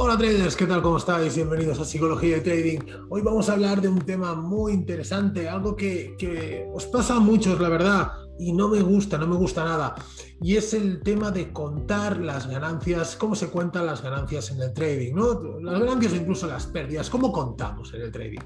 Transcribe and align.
Hola 0.00 0.16
traders, 0.16 0.54
¿qué 0.54 0.64
tal? 0.64 0.80
¿Cómo 0.80 0.96
estáis? 0.96 1.34
Bienvenidos 1.34 1.80
a 1.80 1.84
Psicología 1.84 2.36
de 2.36 2.42
Trading. 2.42 2.78
Hoy 3.08 3.20
vamos 3.20 3.48
a 3.48 3.54
hablar 3.54 3.82
de 3.82 3.88
un 3.88 3.98
tema 3.98 4.32
muy 4.36 4.72
interesante, 4.72 5.48
algo 5.48 5.74
que, 5.74 6.64
os 6.72 6.86
pasa 6.86 7.16
a 7.16 7.18
muchos, 7.20 7.60
la 7.60 7.68
verdad, 7.68 8.12
y 8.38 8.52
no 8.52 8.68
me 8.68 8.80
gusta, 8.80 9.18
no 9.18 9.26
me 9.26 9.34
gusta 9.34 9.64
nada. 9.64 9.96
Y 10.40 10.54
es 10.54 10.72
el 10.72 11.02
tema 11.02 11.32
de 11.32 11.52
contar 11.52 12.18
las 12.18 12.46
ganancias, 12.46 13.16
cómo 13.16 13.34
se 13.34 13.48
cuentan 13.48 13.86
las 13.86 14.00
ganancias 14.00 14.52
en 14.52 14.62
el 14.62 14.72
trading, 14.72 15.14
¿no? 15.14 15.42
Las 15.60 15.80
ganancias 15.80 16.12
o 16.12 16.16
incluso 16.16 16.46
las 16.46 16.66
pérdidas, 16.66 17.10
¿cómo 17.10 17.32
contamos 17.32 17.92
en 17.92 18.02
el 18.02 18.12
trading? 18.12 18.40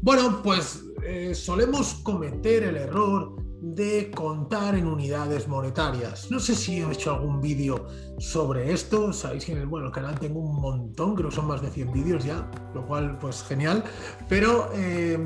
Bueno, 0.00 0.40
pues 0.42 0.84
eh, 1.02 1.34
solemos 1.34 1.94
cometer 2.02 2.64
el 2.64 2.76
error 2.76 3.36
de 3.60 4.10
contar 4.10 4.74
en 4.74 4.86
unidades 4.86 5.48
monetarias. 5.48 6.30
No 6.30 6.38
sé 6.38 6.54
si 6.54 6.80
he 6.80 6.92
hecho 6.92 7.14
algún 7.14 7.40
vídeo 7.40 7.86
sobre 8.18 8.72
esto, 8.72 9.12
sabéis 9.12 9.46
que 9.46 9.52
en 9.52 9.58
el, 9.58 9.66
bueno, 9.66 9.90
canal 9.90 10.18
tengo 10.18 10.40
un 10.40 10.60
montón, 10.60 11.14
creo 11.14 11.30
que 11.30 11.34
son 11.34 11.46
más 11.46 11.62
de 11.62 11.70
100 11.70 11.92
vídeos 11.92 12.24
ya, 12.24 12.50
lo 12.74 12.86
cual 12.86 13.18
pues 13.18 13.42
genial, 13.42 13.82
pero 14.28 14.70
eh, 14.74 15.18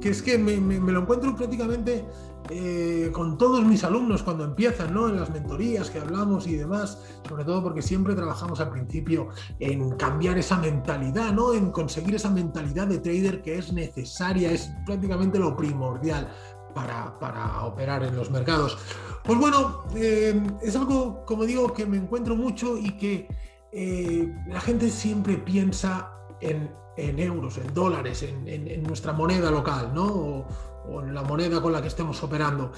que 0.00 0.10
es 0.10 0.22
que 0.22 0.38
me, 0.38 0.56
lo 0.56 1.00
encuentro 1.00 1.34
prácticamente 1.34 2.04
eh, 2.50 3.10
con 3.12 3.36
todos 3.36 3.64
mis 3.64 3.82
alumnos 3.82 4.22
cuando 4.22 4.44
empiezan, 4.44 4.94
¿no? 4.94 5.08
En 5.08 5.16
las 5.16 5.30
mentorías 5.30 5.90
que 5.90 5.98
hablamos 5.98 6.46
y 6.46 6.56
demás, 6.56 6.98
sobre 7.28 7.44
todo 7.44 7.62
porque 7.62 7.82
siempre 7.82 8.14
trabajamos 8.14 8.60
al 8.60 8.70
principio 8.70 9.28
en 9.58 9.90
cambiar 9.96 10.38
esa 10.38 10.58
mentalidad, 10.58 11.32
¿no? 11.32 11.54
En 11.54 11.70
conseguir 11.72 12.14
esa 12.14 12.30
mentalidad 12.30 12.86
de 12.86 12.98
trader 12.98 13.42
que 13.42 13.58
es 13.58 13.72
necesaria, 13.72 14.52
es 14.52 14.70
prácticamente 14.84 15.38
lo 15.38 15.56
primordial 15.56 16.30
para, 16.74 17.64
operar 17.64 18.04
en 18.04 18.14
los 18.14 18.30
mercados. 18.30 18.78
Pues 19.24 19.38
bueno, 19.38 19.84
eh, 19.94 20.40
es 20.62 20.76
algo, 20.76 21.24
como 21.24 21.44
digo, 21.44 21.72
que 21.72 21.86
me 21.86 21.96
encuentro 21.96 22.36
mucho 22.36 22.76
y 22.76 22.96
que 22.96 23.28
eh, 23.72 24.32
la 24.46 24.60
gente 24.60 24.90
siempre 24.90 25.38
piensa 25.38 26.12
en, 26.40 27.18
euros, 27.18 27.58
en 27.58 27.72
dólares, 27.74 28.22
en, 28.22 28.82
nuestra 28.82 29.12
moneda 29.12 29.50
local, 29.50 29.92
¿no? 29.94 30.46
O, 30.88 31.02
en 31.02 31.14
la 31.14 31.22
moneda 31.22 31.60
con 31.60 31.72
la 31.72 31.82
que 31.82 31.88
estemos 31.88 32.22
operando. 32.22 32.72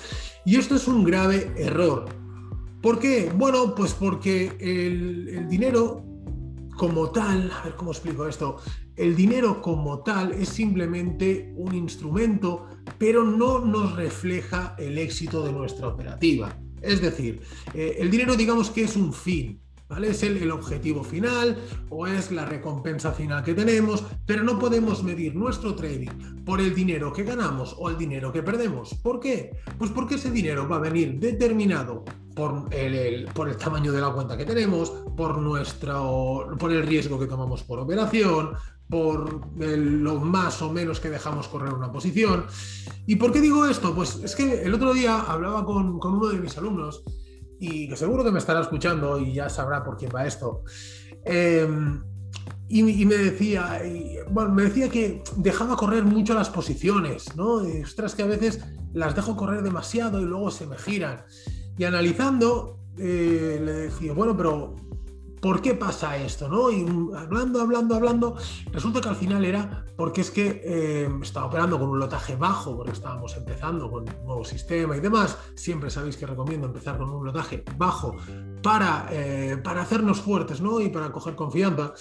Y 0.44 0.56
esto 0.56 0.76
es 0.76 0.88
un 0.88 1.04
grave 1.04 1.52
error. 1.56 2.06
¿Por 2.82 2.98
qué? 2.98 3.30
Bueno, 3.34 3.74
pues 3.74 3.92
porque 3.92 4.56
el, 4.60 5.48
dinero 5.48 6.04
como 6.76 7.10
tal, 7.10 7.50
a 7.50 7.64
ver 7.64 7.74
cómo 7.74 7.90
explico 7.90 8.26
esto, 8.26 8.56
el 8.96 9.14
dinero 9.14 9.60
como 9.60 10.02
tal 10.02 10.32
es 10.32 10.48
simplemente 10.48 11.52
un 11.56 11.74
instrumento, 11.74 12.66
pero 12.98 13.24
no 13.24 13.58
nos 13.58 13.94
refleja 13.94 14.74
el 14.78 14.96
éxito 14.96 15.44
de 15.44 15.52
nuestra 15.52 15.88
operativa. 15.88 16.56
Es 16.80 17.00
decir, 17.00 17.42
eh, 17.74 17.96
el 17.98 18.10
dinero 18.10 18.36
digamos 18.36 18.70
que 18.70 18.84
es 18.84 18.96
un 18.96 19.12
fin, 19.12 19.60
¿vale? 19.88 20.10
Es 20.10 20.22
el, 20.22 20.50
objetivo 20.50 21.02
final 21.02 21.56
o 21.90 22.06
es 22.06 22.30
la 22.30 22.44
recompensa 22.44 23.12
final 23.12 23.42
que 23.42 23.54
tenemos, 23.54 24.04
pero 24.26 24.42
no 24.42 24.58
podemos 24.58 25.02
medir 25.02 25.34
nuestro 25.34 25.74
trading 25.74 26.44
por 26.44 26.60
el 26.60 26.74
dinero 26.74 27.12
que 27.12 27.24
ganamos 27.24 27.74
o 27.78 27.88
el 27.88 27.96
dinero 27.96 28.32
que 28.32 28.42
perdemos. 28.42 28.94
¿Por 28.94 29.20
qué? 29.20 29.56
Pues 29.78 29.90
porque 29.90 30.16
ese 30.16 30.30
dinero 30.30 30.68
va 30.68 30.76
a 30.76 30.80
venir 30.80 31.18
determinado 31.18 32.04
por 32.34 32.72
el, 32.72 33.26
por 33.34 33.48
el 33.48 33.56
tamaño 33.56 33.92
de 33.92 34.00
la 34.00 34.10
cuenta 34.10 34.36
que 34.36 34.44
tenemos, 34.44 34.90
por, 35.16 35.38
nuestro, 35.38 36.56
por 36.58 36.72
el 36.72 36.86
riesgo 36.86 37.18
que 37.18 37.26
tomamos 37.26 37.64
por 37.64 37.80
operación, 37.80 38.52
por 38.88 39.40
lo 39.58 40.20
más 40.20 40.62
o 40.62 40.72
menos 40.72 41.00
que 41.00 41.10
dejamos 41.10 41.48
correr 41.48 41.74
una 41.74 41.92
posición. 41.92 42.46
¿Y 43.06 43.16
por 43.16 43.32
qué 43.32 43.40
digo 43.40 43.66
esto? 43.66 43.94
Pues 43.94 44.20
es 44.22 44.34
que 44.34 44.62
el 44.62 44.72
otro 44.72 44.94
día 44.94 45.20
hablaba 45.20 45.64
con, 45.64 45.98
con 45.98 46.14
uno 46.14 46.28
de 46.28 46.38
mis 46.38 46.56
alumnos 46.56 47.02
y 47.60 47.88
que 47.88 47.96
seguro 47.96 48.24
que 48.24 48.30
me 48.30 48.38
estará 48.38 48.60
escuchando 48.60 49.18
y 49.18 49.32
ya 49.32 49.48
sabrá 49.48 49.84
por 49.84 49.96
quién 49.96 50.10
va 50.14 50.26
esto. 50.26 50.62
Em, 51.24 52.02
y, 52.68 53.06
me 53.06 53.16
decía, 53.16 53.80
bueno, 54.30 54.52
me 54.52 54.64
decía 54.64 54.90
que 54.90 55.22
dejaba 55.36 55.76
correr 55.76 56.04
mucho 56.04 56.34
las 56.34 56.50
posiciones, 56.50 57.34
¿no? 57.34 57.66
Y, 57.66 57.82
ostras, 57.82 58.14
que 58.14 58.22
a 58.22 58.26
veces 58.26 58.60
las 58.92 59.16
dejo 59.16 59.36
correr 59.36 59.62
demasiado 59.62 60.20
y 60.20 60.24
luego 60.24 60.50
se 60.50 60.66
me 60.66 60.76
giran. 60.76 61.24
Y 61.78 61.84
analizando, 61.84 62.78
eh, 62.98 63.60
le 63.64 63.72
decía, 63.72 64.12
bueno, 64.12 64.36
pero 64.36 64.74
¿por 65.40 65.60
qué 65.62 65.74
pasa 65.74 66.16
esto? 66.16 66.48
¿no? 66.48 66.70
Y 66.70 66.86
hablando, 67.16 67.60
hablando, 67.60 67.94
hablando, 67.94 68.36
resulta 68.72 69.00
que 69.00 69.08
al 69.08 69.16
final 69.16 69.44
era 69.44 69.84
porque 69.96 70.20
es 70.20 70.30
que 70.30 70.62
eh, 70.64 71.08
estaba 71.22 71.46
operando 71.46 71.76
con 71.76 71.88
un 71.88 71.98
lotaje 71.98 72.36
bajo, 72.36 72.76
porque 72.76 72.92
estábamos 72.92 73.36
empezando 73.36 73.90
con 73.90 74.08
un 74.08 74.24
nuevo 74.24 74.44
sistema 74.44 74.96
y 74.96 75.00
demás. 75.00 75.36
Siempre 75.56 75.90
sabéis 75.90 76.16
que 76.16 76.24
recomiendo 76.24 76.68
empezar 76.68 76.96
con 76.98 77.10
un 77.10 77.24
lotaje 77.24 77.64
bajo 77.76 78.14
para, 78.62 79.08
eh, 79.10 79.56
para 79.56 79.82
hacernos 79.82 80.20
fuertes 80.20 80.60
¿no? 80.60 80.80
y 80.80 80.88
para 80.88 81.10
coger 81.10 81.34
confianza. 81.34 81.94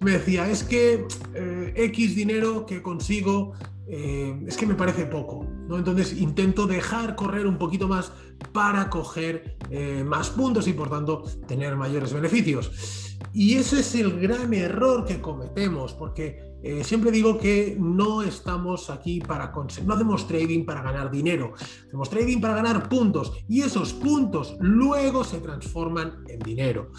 Me 0.00 0.12
decía, 0.12 0.48
es 0.48 0.64
que 0.64 1.06
eh, 1.34 1.74
X 1.76 2.16
dinero 2.16 2.64
que 2.64 2.80
consigo 2.80 3.52
es 3.88 4.56
que 4.56 4.66
me 4.66 4.74
parece 4.74 5.06
poco. 5.06 5.44
¿no? 5.68 5.78
Entonces 5.78 6.20
intento 6.20 6.66
dejar 6.66 7.16
correr 7.16 7.46
un 7.46 7.58
poquito 7.58 7.88
más 7.88 8.12
para 8.52 8.88
coger 8.90 9.56
eh, 9.70 10.04
más 10.04 10.30
puntos 10.30 10.68
y 10.68 10.72
por 10.72 10.90
tanto 10.90 11.22
tener 11.46 11.76
mayores 11.76 12.12
beneficios. 12.12 13.18
Y 13.32 13.54
ese 13.54 13.80
es 13.80 13.94
el 13.94 14.20
gran 14.20 14.52
error 14.52 15.04
que 15.04 15.20
cometemos, 15.20 15.94
porque 15.94 16.52
eh, 16.62 16.84
siempre 16.84 17.10
digo 17.10 17.38
que 17.38 17.76
no 17.80 18.22
estamos 18.22 18.90
aquí 18.90 19.20
para 19.20 19.50
conseguir, 19.50 19.88
no 19.88 19.94
hacemos 19.94 20.28
trading 20.28 20.64
para 20.64 20.82
ganar 20.82 21.10
dinero, 21.10 21.54
hacemos 21.86 22.10
trading 22.10 22.40
para 22.40 22.56
ganar 22.56 22.88
puntos 22.88 23.32
y 23.48 23.62
esos 23.62 23.92
puntos 23.94 24.56
luego 24.60 25.24
se 25.24 25.40
transforman 25.40 26.24
en 26.28 26.38
dinero. 26.40 26.90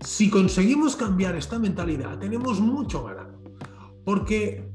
Si 0.00 0.28
conseguimos 0.28 0.94
cambiar 0.96 1.36
esta 1.36 1.58
mentalidad, 1.58 2.18
tenemos 2.18 2.60
mucho 2.60 3.04
ganado, 3.04 3.42
porque 4.04 4.68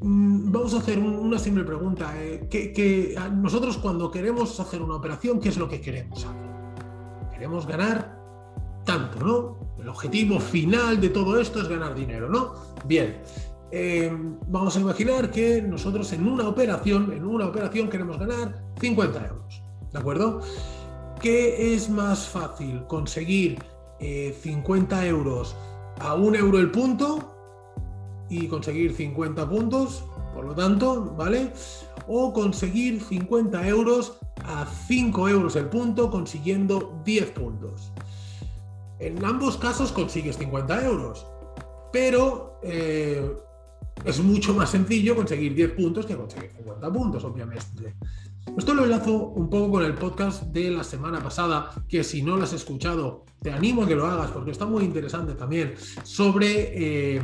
vamos 0.00 0.74
a 0.74 0.78
hacer 0.78 0.98
una 0.98 1.38
simple 1.38 1.64
pregunta. 1.64 2.12
Eh, 2.16 2.46
que, 2.50 3.16
nosotros 3.32 3.78
cuando 3.78 4.10
queremos 4.10 4.58
hacer 4.60 4.82
una 4.82 4.96
operación, 4.96 5.40
¿qué 5.40 5.48
es 5.48 5.56
lo 5.56 5.68
que 5.68 5.80
queremos 5.80 6.24
hacer? 6.24 6.48
Queremos 7.32 7.66
ganar 7.66 8.18
tanto, 8.84 9.18
¿no? 9.24 9.76
El 9.80 9.88
objetivo 9.88 10.40
final 10.40 11.00
de 11.00 11.10
todo 11.10 11.40
esto 11.40 11.60
es 11.60 11.68
ganar 11.68 11.94
dinero, 11.94 12.28
¿no? 12.28 12.54
Bien, 12.86 13.20
eh, 13.70 14.10
vamos 14.48 14.76
a 14.76 14.80
imaginar 14.80 15.30
que 15.30 15.62
nosotros 15.62 16.12
en 16.12 16.26
una 16.26 16.48
operación, 16.48 17.12
en 17.12 17.24
una 17.24 17.46
operación 17.46 17.88
queremos 17.88 18.18
ganar 18.18 18.64
50 18.80 19.26
euros, 19.26 19.62
¿de 19.92 19.98
acuerdo? 19.98 20.40
¿Qué 21.20 21.74
es 21.74 21.90
más 21.90 22.28
fácil 22.28 22.84
conseguir 22.86 23.58
50 24.00 25.04
eh, 25.04 25.08
euros 25.08 25.54
a 26.00 26.14
un 26.14 26.34
euro 26.34 26.58
el 26.58 26.70
punto 26.70 27.37
y 28.28 28.48
conseguir 28.48 28.94
50 28.94 29.48
puntos, 29.48 30.04
por 30.34 30.44
lo 30.44 30.54
tanto, 30.54 31.14
¿vale? 31.16 31.52
O 32.06 32.32
conseguir 32.32 33.02
50 33.02 33.66
euros 33.68 34.18
a 34.44 34.66
5 34.66 35.28
euros 35.28 35.56
el 35.56 35.66
punto, 35.66 36.10
consiguiendo 36.10 37.00
10 37.04 37.30
puntos. 37.30 37.92
En 38.98 39.24
ambos 39.24 39.56
casos 39.56 39.92
consigues 39.92 40.36
50 40.38 40.84
euros, 40.84 41.26
pero 41.92 42.58
eh, 42.62 43.36
es 44.04 44.20
mucho 44.20 44.54
más 44.54 44.70
sencillo 44.70 45.16
conseguir 45.16 45.54
10 45.54 45.72
puntos 45.72 46.06
que 46.06 46.16
conseguir 46.16 46.50
50 46.56 46.92
puntos, 46.92 47.24
obviamente. 47.24 47.94
Esto 48.56 48.74
lo 48.74 48.84
enlazo 48.84 49.28
un 49.28 49.50
poco 49.50 49.72
con 49.72 49.84
el 49.84 49.94
podcast 49.94 50.44
de 50.44 50.70
la 50.70 50.82
semana 50.82 51.22
pasada, 51.22 51.70
que 51.88 52.02
si 52.02 52.22
no 52.22 52.36
lo 52.36 52.44
has 52.44 52.52
escuchado, 52.52 53.24
te 53.42 53.52
animo 53.52 53.82
a 53.82 53.86
que 53.86 53.94
lo 53.94 54.06
hagas 54.06 54.30
porque 54.30 54.50
está 54.50 54.66
muy 54.66 54.84
interesante 54.84 55.34
también, 55.34 55.74
sobre 56.02 57.16
eh, 57.16 57.22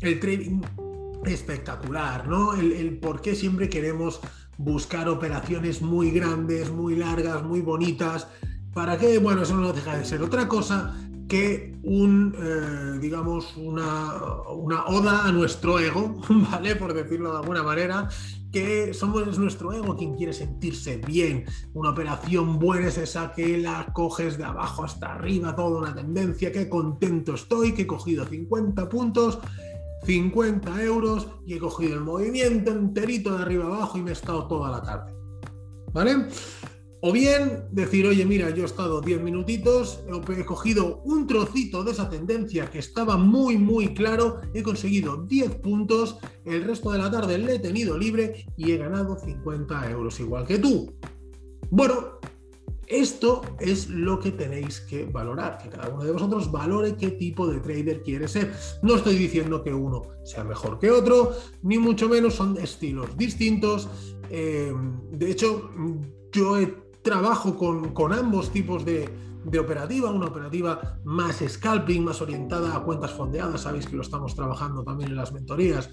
el 0.00 0.20
trading 0.20 0.60
espectacular, 1.24 2.28
¿no? 2.28 2.54
El, 2.54 2.98
por 2.98 3.20
qué 3.20 3.34
siempre 3.34 3.68
queremos 3.68 4.20
buscar 4.58 5.08
operaciones 5.08 5.80
muy 5.80 6.10
grandes, 6.10 6.70
muy 6.70 6.96
largas, 6.96 7.42
muy 7.42 7.60
bonitas. 7.60 8.28
¿Para 8.72 8.98
qué? 8.98 9.18
Bueno, 9.18 9.42
eso 9.42 9.56
no 9.56 9.72
deja 9.72 9.96
de 9.96 10.04
ser 10.04 10.22
otra 10.22 10.48
cosa 10.48 10.94
que 11.28 11.74
un, 11.82 12.34
eh, 12.38 12.98
digamos, 13.00 13.56
una, 13.56 14.12
una, 14.52 14.84
oda 14.86 15.26
a 15.26 15.32
nuestro 15.32 15.78
ego, 15.78 16.20
¿vale? 16.50 16.76
Por 16.76 16.94
decirlo 16.94 17.32
de 17.32 17.38
alguna 17.38 17.62
manera, 17.62 18.08
que 18.52 18.94
somos 18.94 19.38
nuestro 19.38 19.72
ego 19.72 19.96
quien 19.96 20.14
quiere 20.14 20.32
sentirse 20.32 20.98
bien. 20.98 21.44
Una 21.72 21.90
operación 21.90 22.58
buena 22.58 22.88
es 22.88 22.98
esa 22.98 23.32
que 23.32 23.58
la 23.58 23.86
coges 23.92 24.38
de 24.38 24.44
abajo 24.44 24.84
hasta 24.84 25.14
arriba, 25.14 25.56
toda 25.56 25.78
una 25.78 25.94
tendencia, 25.94 26.52
qué 26.52 26.68
contento 26.68 27.34
estoy, 27.34 27.72
que 27.72 27.82
he 27.82 27.86
cogido 27.86 28.24
50 28.24 28.88
puntos, 28.88 29.38
50 30.04 30.82
euros 30.82 31.28
y 31.46 31.54
he 31.54 31.58
cogido 31.58 31.94
el 31.94 32.02
movimiento 32.02 32.70
enterito 32.70 33.36
de 33.36 33.42
arriba 33.42 33.66
abajo 33.66 33.98
y 33.98 34.02
me 34.02 34.10
he 34.10 34.12
estado 34.12 34.46
toda 34.46 34.70
la 34.70 34.82
tarde. 34.82 35.14
¿Vale? 35.92 36.28
O 37.06 37.12
bien 37.12 37.64
decir, 37.70 38.06
oye, 38.06 38.24
mira, 38.24 38.48
yo 38.48 38.62
he 38.62 38.64
estado 38.64 39.02
10 39.02 39.20
minutitos, 39.20 40.02
he 40.34 40.44
cogido 40.46 41.02
un 41.04 41.26
trocito 41.26 41.84
de 41.84 41.90
esa 41.92 42.08
tendencia 42.08 42.70
que 42.70 42.78
estaba 42.78 43.18
muy, 43.18 43.58
muy 43.58 43.92
claro, 43.92 44.40
he 44.54 44.62
conseguido 44.62 45.18
10 45.18 45.56
puntos, 45.56 46.16
el 46.46 46.64
resto 46.64 46.92
de 46.92 46.98
la 47.00 47.10
tarde 47.10 47.36
le 47.36 47.56
he 47.56 47.58
tenido 47.58 47.98
libre 47.98 48.46
y 48.56 48.72
he 48.72 48.78
ganado 48.78 49.18
50 49.18 49.90
euros 49.90 50.18
igual 50.18 50.46
que 50.46 50.58
tú. 50.58 50.94
Bueno, 51.68 52.20
Esto 52.86 53.42
es 53.60 53.88
lo 53.88 54.18
que 54.18 54.30
tenéis 54.30 54.80
que 54.80 55.06
valorar, 55.06 55.58
que 55.58 55.70
cada 55.70 55.88
uno 55.88 56.04
de 56.04 56.12
vosotros 56.12 56.52
valore 56.52 56.96
qué 56.96 57.12
tipo 57.12 57.46
de 57.46 57.60
trader 57.60 58.02
quiere 58.02 58.28
ser. 58.28 58.52
No 58.82 58.96
estoy 58.96 59.16
diciendo 59.16 59.62
que 59.62 59.72
uno 59.72 60.02
sea 60.22 60.44
mejor 60.44 60.78
que 60.78 60.90
otro, 60.90 61.32
ni 61.62 61.78
mucho 61.78 62.08
menos 62.08 62.34
son 62.34 62.58
estilos 62.58 63.16
distintos. 63.16 63.88
Eh, 64.28 64.72
de 65.12 65.30
hecho, 65.30 65.70
yo 66.30 66.58
trabajo 67.04 67.54
con, 67.54 68.12
ambos 68.12 68.50
tipos 68.50 68.84
de, 68.84 69.08
operativa, 69.60 70.10
una 70.10 70.26
operativa 70.26 70.98
más 71.04 71.44
scalping, 71.46 72.02
más 72.02 72.20
orientada 72.22 72.74
a 72.74 72.82
cuentas 72.82 73.12
fondeadas, 73.12 73.60
sabéis 73.60 73.86
que 73.86 73.94
lo 73.94 74.02
estamos 74.02 74.34
trabajando 74.34 74.82
también 74.82 75.10
en 75.10 75.16
las 75.16 75.32
mentorías, 75.32 75.90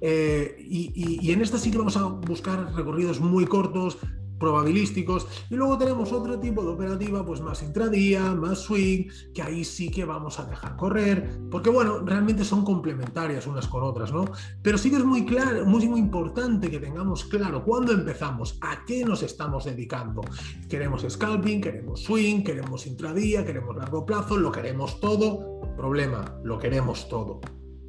eh, 0.00 0.56
y, 0.58 1.30
en 1.30 1.42
esta 1.42 1.58
sí 1.58 1.70
que 1.70 1.78
vamos 1.78 1.98
a 1.98 2.04
buscar 2.04 2.74
recorridos 2.74 3.20
muy 3.20 3.44
cortos, 3.44 3.98
probabilísticos 4.44 5.26
y 5.48 5.54
luego 5.54 5.78
tenemos 5.78 6.12
otro 6.12 6.38
tipo 6.38 6.62
de 6.62 6.68
operativa 6.68 7.24
pues 7.24 7.40
más 7.40 7.62
intradía, 7.62 8.20
más 8.34 8.58
swing, 8.58 9.08
que 9.32 9.40
ahí 9.40 9.64
sí 9.64 9.90
que 9.90 10.04
vamos 10.04 10.38
a 10.38 10.44
dejar 10.44 10.76
correr, 10.76 11.40
porque 11.50 11.70
bueno, 11.70 12.00
realmente 12.00 12.44
son 12.44 12.62
complementarias 12.62 13.46
unas 13.46 13.66
con 13.66 13.82
otras, 13.82 14.12
¿no? 14.12 14.26
Pero 14.62 14.76
sí 14.76 14.90
que 14.90 14.96
es 14.96 15.04
muy 15.04 15.24
claro, 15.24 15.64
muy, 15.64 15.88
muy 15.88 16.00
importante 16.00 16.70
que 16.70 16.78
tengamos 16.78 17.24
claro 17.24 17.64
cuándo 17.64 17.92
empezamos, 17.92 18.58
a 18.60 18.84
qué 18.84 19.02
nos 19.02 19.22
estamos 19.22 19.64
dedicando. 19.64 20.20
Queremos 20.68 21.06
scalping, 21.08 21.62
queremos 21.62 22.02
swing, 22.02 22.42
queremos 22.42 22.86
intradía, 22.86 23.46
queremos 23.46 23.74
largo 23.76 24.04
plazo, 24.04 24.36
lo 24.36 24.52
queremos 24.52 25.00
todo. 25.00 25.60
Problema, 25.74 26.38
lo 26.44 26.58
queremos 26.58 27.08
todo. 27.08 27.40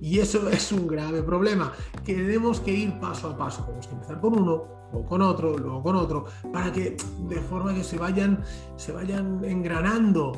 Y 0.02 0.20
eso 0.20 0.50
es 0.50 0.72
un 0.72 0.88
grave 0.88 1.24
problema. 1.24 1.74
Tenemos 2.04 2.60
que 2.60 2.72
ir 2.72 3.00
paso 3.00 3.30
a 3.30 3.38
paso. 3.38 3.64
Tenemos 3.64 3.88
que 3.88 3.94
empezar 3.94 4.20
con 4.20 4.38
uno, 4.38 4.64
luego 4.92 5.08
con 5.08 5.22
otro, 5.22 5.58
luego 5.58 5.82
con 5.84 5.96
otro, 5.96 6.26
para 6.52 6.72
que 6.72 6.98
de 7.28 7.42
forma 7.42 7.74
que 7.74 7.84
se 7.84 7.98
vayan, 7.98 8.44
se 8.76 8.92
vayan 8.92 9.44
engranando 9.44 10.34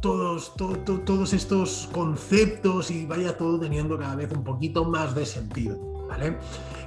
todos, 0.00 0.54
todos 0.56 1.32
estos 1.32 1.88
conceptos 1.92 2.90
y 2.90 3.06
vaya 3.06 3.36
todo 3.36 3.60
teniendo 3.60 3.98
cada 3.98 4.16
vez 4.16 4.32
un 4.32 4.42
poquito 4.42 4.84
más 4.84 5.14
de 5.14 5.26
sentido. 5.26 5.78
¿vale? 6.08 6.38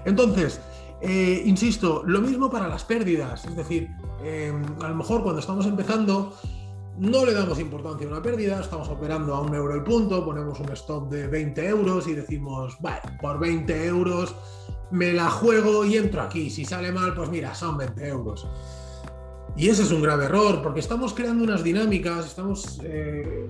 Entonces, 0.05 0.59
eh, 1.01 1.43
insisto, 1.45 2.03
lo 2.05 2.21
mismo 2.21 2.49
para 2.49 2.67
las 2.67 2.83
pérdidas. 2.83 3.45
Es 3.45 3.55
decir, 3.55 3.89
eh, 4.23 4.53
a 4.81 4.89
lo 4.89 4.95
mejor 4.95 5.23
cuando 5.23 5.39
estamos 5.39 5.65
empezando 5.65 6.33
no 6.97 7.25
le 7.25 7.33
damos 7.33 7.59
importancia 7.59 8.07
a 8.07 8.11
una 8.11 8.21
pérdida, 8.21 8.61
estamos 8.61 8.87
operando 8.89 9.35
a 9.35 9.41
un 9.41 9.53
euro 9.53 9.73
el 9.75 9.83
punto, 9.83 10.23
ponemos 10.23 10.59
un 10.59 10.69
stop 10.69 11.09
de 11.09 11.27
20 11.27 11.67
euros 11.67 12.07
y 12.07 12.13
decimos, 12.13 12.77
vale, 12.79 13.01
por 13.21 13.39
20 13.39 13.85
euros 13.85 14.35
me 14.91 15.13
la 15.13 15.29
juego 15.29 15.85
y 15.85 15.97
entro 15.97 16.21
aquí. 16.21 16.49
Si 16.49 16.63
sale 16.63 16.91
mal, 16.91 17.13
pues 17.13 17.29
mira, 17.29 17.53
son 17.53 17.77
20 17.77 18.07
euros. 18.07 18.47
Y 19.57 19.69
ese 19.69 19.83
es 19.83 19.91
un 19.91 20.01
grave 20.01 20.25
error, 20.25 20.61
porque 20.61 20.79
estamos 20.79 21.13
creando 21.13 21.43
unas 21.43 21.63
dinámicas, 21.63 22.25
estamos 22.25 22.79
eh, 22.83 23.47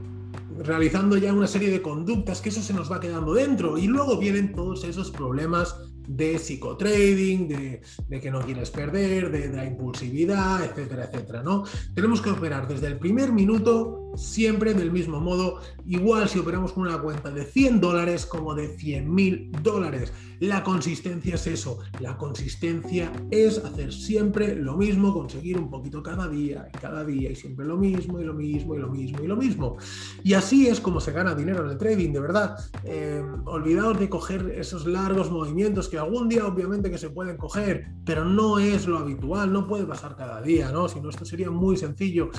realizando 0.60 1.18
ya 1.18 1.34
una 1.34 1.48
serie 1.48 1.70
de 1.70 1.82
conductas 1.82 2.42
que 2.42 2.50
eso 2.50 2.62
se 2.62 2.74
nos 2.74 2.92
va 2.92 3.00
quedando 3.00 3.34
dentro 3.34 3.78
y 3.78 3.88
luego 3.88 4.18
vienen 4.18 4.54
todos 4.54 4.84
esos 4.84 5.12
problemas 5.12 5.76
de 6.08 6.38
psicotrading, 6.40 7.48
de, 7.48 7.82
que 8.22 8.32
no 8.32 8.42
quieres 8.42 8.72
perder, 8.72 9.32
de, 9.32 9.50
de, 9.50 9.56
la 9.56 9.66
impulsividad, 9.66 10.64
etcétera, 10.64 11.06
etcétera, 11.06 11.44
¿no? 11.44 11.64
Tenemos 11.94 12.22
que 12.22 12.30
operar 12.30 12.68
desde 12.68 12.88
el 12.88 12.98
primer 12.98 13.32
minuto 13.32 14.06
siempre 14.18 14.74
del 14.74 14.92
mismo 14.92 15.20
modo, 15.20 15.60
igual 15.86 16.30
si 16.30 16.40
operamos 16.40 16.74
con 16.74 16.88
una 16.88 17.02
cuenta 17.02 17.32
de 17.32 17.46
100 17.46 17.82
dólares 17.82 18.26
como 18.26 18.56
de 18.56 18.68
100 18.78 19.14
mil 19.14 19.52
dólares. 19.62 20.14
La 20.40 20.64
consistencia 20.64 21.36
es 21.36 21.48
eso, 21.48 21.80
la 22.00 22.18
consistencia 22.18 23.12
es 23.32 23.58
hacer 23.58 23.94
siempre 23.94 24.56
lo 24.56 24.76
mismo, 24.78 25.14
conseguir 25.14 25.58
un 25.58 25.70
poquito 25.70 26.04
cada 26.04 26.28
día, 26.28 26.70
y 26.74 26.78
cada 26.78 27.04
día, 27.06 27.32
y 27.32 27.36
siempre 27.36 27.66
lo 27.66 27.78
mismo, 27.78 28.20
y 28.20 28.24
lo 28.24 28.34
mismo, 28.34 28.76
y 28.76 28.80
lo 28.80 28.90
mismo, 28.90 29.24
y 29.24 29.28
lo 29.28 29.36
mismo. 29.36 29.78
Y 30.24 30.34
así 30.34 30.68
es 30.68 30.80
como 30.80 31.00
se 31.00 31.12
gana 31.12 31.36
dinero 31.36 31.64
en 31.66 31.72
el 31.72 31.78
trading, 31.78 32.12
de 32.12 32.20
verdad. 32.20 32.58
Eh, 32.84 33.24
olvidaos 33.46 34.00
de 34.00 34.10
coger 34.10 34.52
esos 34.58 34.86
largos 34.86 35.32
movimientos 35.32 35.90
que 35.90 35.98
algún 35.98 36.30
día 36.30 36.46
obviamente 36.46 36.92
que 36.92 36.98
se 36.98 37.10
pueden 37.10 37.38
coger, 37.38 37.88
pero 38.06 38.26
no 38.26 38.60
es 38.60 38.88
lo 38.88 38.98
habitual, 38.98 39.52
no 39.52 39.68
puede 39.68 39.86
pasar 39.86 40.16
cada 40.16 40.42
día, 40.42 40.72
¿no? 40.72 40.88
Si 40.88 41.00
no, 41.00 41.10
esto 41.10 41.26
sería 41.26 41.50
muy 41.50 41.78
sencillo 41.78 42.30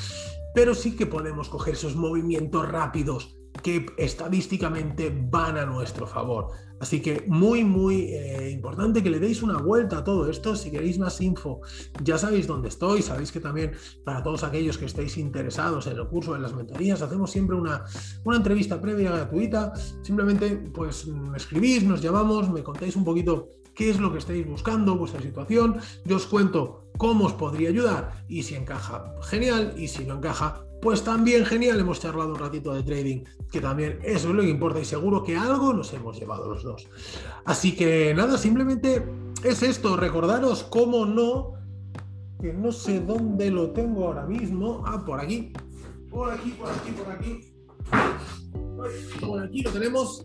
pero 0.57 0.75
sí 0.75 0.97
que 0.97 1.05
podemos 1.05 1.51
coger 1.51 1.75
esos 1.75 1.97
movimientos 1.97 2.67
rápidos 2.67 3.36
que 3.63 3.87
estadísticamente 3.97 5.13
van 5.31 5.59
a 5.59 5.67
nuestro 5.67 6.07
favor. 6.07 6.51
Así 6.79 7.01
que 7.01 7.25
muy, 7.27 7.65
muy 7.65 8.03
eh, 8.13 8.51
importante 8.51 9.03
que 9.03 9.09
le 9.09 9.19
deis 9.19 9.43
una 9.43 9.59
vuelta 9.59 9.99
a 9.99 10.05
todo 10.05 10.29
esto. 10.31 10.55
Si 10.55 10.71
queréis 10.71 10.99
más 10.99 11.21
info, 11.21 11.61
ya 12.03 12.19
sabéis 12.19 12.47
dónde 12.47 12.69
estoy. 12.69 13.03
Sabéis 13.03 13.33
que 13.33 13.41
también 13.41 13.73
para 14.05 14.23
todos 14.23 14.45
aquellos 14.45 14.77
que 14.77 14.85
estéis 14.85 15.17
interesados 15.17 15.87
en 15.87 15.97
el 15.97 16.07
curso, 16.07 16.37
en 16.37 16.43
las 16.43 16.55
mentorías, 16.55 17.01
hacemos 17.01 17.31
siempre 17.31 17.57
una, 17.57 17.85
una 18.25 18.37
entrevista 18.37 18.81
previa 18.81 19.11
gratuita. 19.11 19.73
Simplemente 20.03 20.57
pues 20.75 21.07
escribís, 21.35 21.83
nos 21.83 22.03
llamamos, 22.03 22.51
me 22.51 22.63
contáis 22.63 22.95
un 22.97 23.05
poquito 23.05 23.49
qué 23.75 23.91
es 23.91 24.01
lo 24.01 24.13
que 24.13 24.19
estáis 24.19 24.47
buscando, 24.47 24.97
vuestra 24.97 25.23
situación. 25.23 25.79
Yo 26.05 26.17
os 26.17 26.27
cuento 26.27 26.91
cómo 26.99 27.27
os 27.27 27.35
podría 27.35 27.69
ayudar 27.69 28.25
y 28.29 28.43
si 28.43 28.55
encaja, 28.55 29.15
genial, 29.23 29.75
y 29.77 29.89
si 29.89 30.05
no 30.05 30.17
encaja, 30.17 30.66
pues 30.81 31.03
también 31.03 31.45
genial, 31.45 31.81
hemos 31.81 32.01
charlado 32.01 32.31
un 32.31 32.39
ratito 32.39 32.75
de 32.75 32.83
trading, 32.83 33.25
que 33.51 33.61
también 33.61 33.99
eso 34.03 34.29
es 34.29 34.35
lo 34.35 34.43
que 34.43 34.49
importa 34.49 34.81
y 34.81 34.85
seguro 34.85 35.23
que 35.23 35.37
algo 35.37 35.73
nos 35.73 35.93
hemos 35.93 36.19
llevado 36.19 36.49
los 36.49 36.63
dos. 36.63 36.89
Así 37.45 37.75
que 37.75 38.15
nada, 38.15 38.39
simplemente 38.39 39.05
es 39.43 39.63
esto, 39.63 39.97
recordaros 39.97 40.65
cómo 40.65 41.07
no, 41.07 41.55
que 42.41 42.53
no 42.53 42.73
sé 42.73 43.01
dónde 43.01 43.51
lo 43.51 43.71
tengo 43.71 44.07
ahora 44.07 44.27
mismo, 44.27 44.83
ah, 44.87 45.05
por 45.05 45.21
aquí, 45.21 45.53
por 46.11 46.31
aquí, 46.31 46.51
por 46.51 46.69
aquí, 46.69 46.91
por 46.93 47.13
aquí, 47.13 47.53
por 49.21 49.43
aquí 49.43 49.63
lo 49.63 49.71
tenemos, 49.71 50.25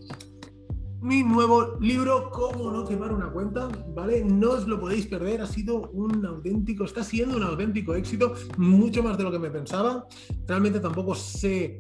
mi 1.01 1.24
nuevo 1.24 1.77
libro, 1.80 2.30
Cómo 2.30 2.71
no 2.71 2.86
quemar 2.86 3.12
una 3.12 3.31
cuenta, 3.31 3.68
¿vale? 3.95 4.24
No 4.24 4.51
os 4.51 4.68
lo 4.68 4.80
podéis 4.80 5.07
perder, 5.07 5.42
ha 5.42 5.48
sido 5.48 5.89
un 5.92 6.24
auténtico, 6.25 6.86
está 6.86 7.03
siendo 7.03 7.38
un 7.38 7.44
auténtico 7.44 7.95
éxito, 7.95 8.36
mucho 8.57 9.01
más 9.01 9.18
de 9.18 9.24
lo 9.24 9.31
que 9.31 9.39
me 9.39 9.50
pensaba. 9.50 10.06
Realmente 10.48 10.80
tampoco 10.80 11.15
sé 11.15 11.80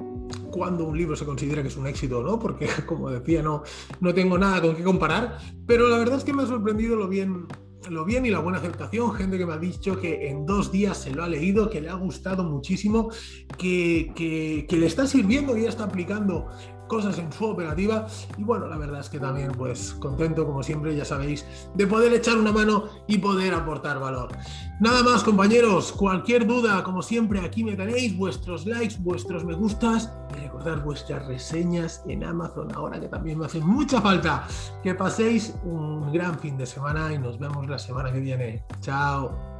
cuándo 0.51 0.85
un 0.85 0.97
libro 0.97 1.15
se 1.15 1.25
considera 1.25 1.61
que 1.61 1.67
es 1.67 1.77
un 1.77 1.85
éxito 1.85 2.19
o 2.19 2.23
no, 2.23 2.39
porque 2.39 2.67
como 2.87 3.11
decía, 3.11 3.43
no, 3.43 3.61
no 3.99 4.13
tengo 4.13 4.37
nada 4.39 4.59
con 4.61 4.75
qué 4.75 4.83
comparar, 4.83 5.37
pero 5.67 5.87
la 5.87 5.97
verdad 5.97 6.17
es 6.17 6.23
que 6.23 6.33
me 6.33 6.43
ha 6.43 6.47
sorprendido 6.47 6.95
lo 6.95 7.07
bien 7.07 7.47
lo 7.89 8.05
bien 8.05 8.25
y 8.25 8.29
la 8.29 8.39
buena 8.39 8.59
aceptación, 8.59 9.11
gente 9.13 9.39
que 9.39 9.45
me 9.45 9.53
ha 9.53 9.57
dicho 9.57 9.99
que 9.99 10.29
en 10.29 10.45
dos 10.45 10.71
días 10.71 10.97
se 10.97 11.11
lo 11.11 11.23
ha 11.23 11.27
leído, 11.27 11.69
que 11.69 11.81
le 11.81 11.89
ha 11.89 11.95
gustado 11.95 12.43
muchísimo, 12.43 13.09
que, 13.57 14.11
que, 14.15 14.67
que 14.69 14.77
le 14.77 14.85
está 14.85 15.07
sirviendo 15.07 15.57
y 15.57 15.63
ya 15.63 15.69
está 15.69 15.85
aplicando 15.85 16.47
cosas 16.91 17.17
en 17.19 17.31
su 17.31 17.45
operativa. 17.45 18.05
Y 18.37 18.43
bueno, 18.43 18.67
la 18.67 18.77
verdad 18.77 18.99
es 18.99 19.09
que 19.09 19.17
también 19.17 19.53
pues 19.53 19.93
contento, 19.93 20.45
como 20.45 20.61
siempre, 20.61 20.93
ya 20.93 21.05
sabéis, 21.05 21.45
de 21.73 21.87
poder 21.87 22.11
echar 22.13 22.37
una 22.37 22.51
mano 22.51 22.89
y 23.07 23.17
poder 23.17 23.53
aportar 23.53 23.97
valor. 23.97 24.35
Nada 24.81 25.01
más, 25.01 25.23
compañeros, 25.23 25.93
cualquier 25.93 26.45
duda, 26.45 26.83
como 26.83 27.01
siempre, 27.01 27.39
aquí 27.39 27.63
me 27.63 27.77
tenéis, 27.77 28.17
vuestros 28.17 28.65
likes, 28.65 28.97
vuestros 28.99 29.45
me 29.45 29.53
gustas 29.53 30.11
y 30.35 30.41
recordar 30.41 30.83
vuestras 30.83 31.25
reseñas 31.27 32.03
en 32.09 32.25
Amazon, 32.25 32.75
ahora 32.75 32.99
que 32.99 33.07
también 33.07 33.39
me 33.39 33.45
hace 33.45 33.61
mucha 33.61 34.01
falta. 34.01 34.45
Que 34.83 34.93
paséis 34.93 35.55
un 35.63 36.11
gran 36.11 36.37
fin 36.39 36.57
de 36.57 36.65
semana 36.65 37.13
y 37.13 37.19
nos 37.19 37.39
vemos 37.39 37.69
la 37.69 37.79
semana 37.79 38.11
que 38.11 38.19
viene. 38.19 38.65
Chao. 38.81 39.50